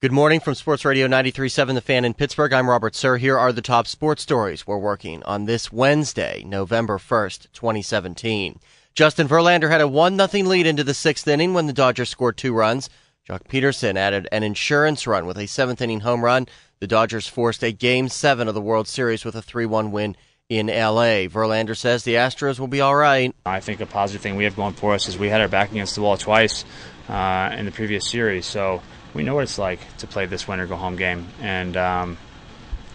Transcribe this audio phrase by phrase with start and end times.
[0.00, 2.52] Good morning from Sports Radio 93.7 The Fan in Pittsburgh.
[2.52, 3.16] I'm Robert Sir.
[3.16, 8.60] Here are the top sports stories we're working on this Wednesday, November 1st, 2017.
[8.94, 12.54] Justin Verlander had a 1-0 lead into the sixth inning when the Dodgers scored two
[12.54, 12.88] runs.
[13.28, 16.46] Joc Pederson added an insurance run with a seventh inning home run.
[16.78, 20.16] The Dodgers forced a Game 7 of the World Series with a 3-1 win
[20.48, 21.26] in LA.
[21.26, 23.34] Verlander says the Astros will be all right.
[23.44, 25.72] I think a positive thing we have going for us is we had our back
[25.72, 26.64] against the wall twice
[27.08, 28.80] uh, in the previous series, so
[29.14, 32.18] we know what it's like to play this winner go home game, and um,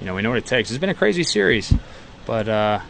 [0.00, 0.70] you know we know what it takes.
[0.70, 1.72] It's been a crazy series,
[2.26, 2.80] but uh,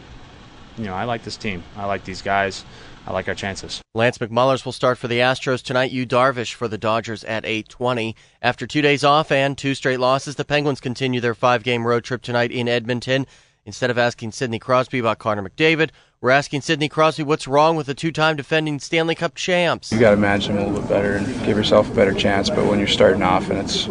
[0.77, 1.63] you know I like this team.
[1.77, 2.65] I like these guys.
[3.05, 3.81] I like our chances.
[3.93, 5.91] Lance McCullers will start for the Astros tonight.
[5.91, 8.15] Yu Darvish for the Dodgers at 8:20.
[8.41, 12.21] After two days off and two straight losses, the Penguins continue their five-game road trip
[12.21, 13.25] tonight in Edmonton.
[13.65, 15.91] Instead of asking Sidney Crosby about Connor McDavid,
[16.23, 19.91] we're asking Sidney Crosby what's wrong with the two-time defending Stanley Cup champs.
[19.91, 22.49] You got to manage them a little bit better and give yourself a better chance.
[22.49, 23.89] But when you're starting off and it's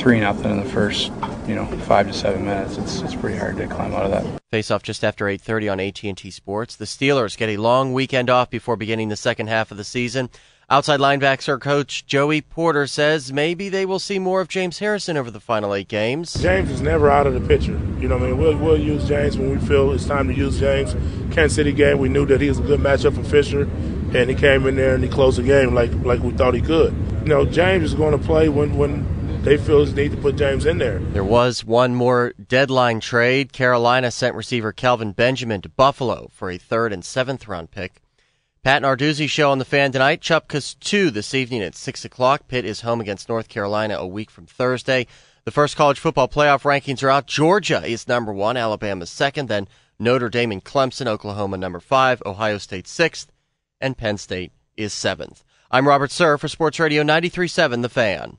[0.00, 1.10] three nothing in the first,
[1.48, 4.40] you know, five to seven minutes, it's it's pretty hard to climb out of that.
[4.52, 6.76] Face off just after 8:30 on AT&T Sports.
[6.76, 10.30] The Steelers get a long weekend off before beginning the second half of the season.
[10.70, 15.32] Outside linebacker coach Joey Porter says maybe they will see more of James Harrison over
[15.32, 16.34] the final eight games.
[16.34, 17.80] James is never out of the picture.
[18.00, 20.34] You know, what I mean, we'll, we'll use James when we feel it's time to
[20.34, 20.92] use James.
[21.34, 24.34] Kansas City game, we knew that he was a good matchup for Fisher, and he
[24.34, 26.94] came in there and he closed the game like like we thought he could.
[27.22, 30.36] You know, James is going to play when when they feel it's need to put
[30.36, 30.98] James in there.
[30.98, 33.52] There was one more deadline trade.
[33.52, 38.02] Carolina sent receiver Kelvin Benjamin to Buffalo for a third and seventh round pick.
[38.64, 40.20] Pat Narduzzi show on the fan tonight.
[40.20, 42.48] Cupka's 2 this evening at 6 o'clock.
[42.48, 45.06] Pitt is home against North Carolina a week from Thursday.
[45.48, 47.26] The first college football playoff rankings are out.
[47.26, 49.66] Georgia is number one, Alabama second, then
[49.98, 53.32] Notre Dame and Clemson, Oklahoma number five, Ohio State sixth,
[53.80, 55.42] and Penn State is seventh.
[55.70, 58.36] I'm Robert Sir for Sports Radio 93.7 The Fan.